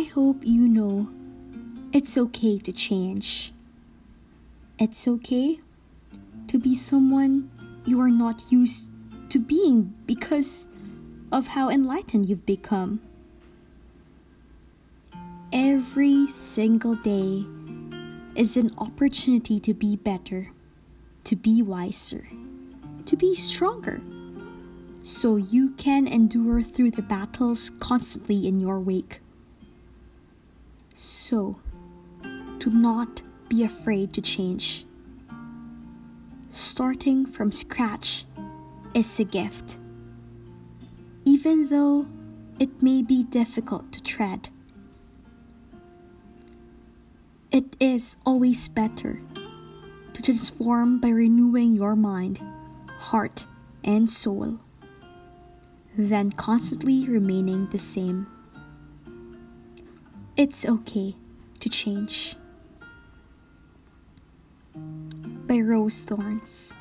[0.00, 1.10] I hope you know
[1.92, 3.52] it's okay to change.
[4.78, 5.60] It's okay
[6.48, 7.50] to be someone
[7.84, 8.86] you are not used
[9.28, 10.66] to being because
[11.30, 13.02] of how enlightened you've become.
[15.52, 17.44] Every single day
[18.34, 20.50] is an opportunity to be better,
[21.24, 22.26] to be wiser,
[23.04, 24.00] to be stronger,
[25.02, 29.20] so you can endure through the battles constantly in your wake.
[31.02, 31.56] So,
[32.58, 34.84] do not be afraid to change.
[36.50, 38.26] Starting from scratch
[38.92, 39.78] is a gift,
[41.24, 42.06] even though
[42.58, 44.50] it may be difficult to tread.
[47.50, 49.22] It is always better
[50.12, 52.40] to transform by renewing your mind,
[53.08, 53.46] heart,
[53.82, 54.60] and soul
[55.96, 58.26] than constantly remaining the same.
[60.40, 61.14] It's okay
[61.60, 62.34] to change.
[64.74, 66.74] By Rose Thorns.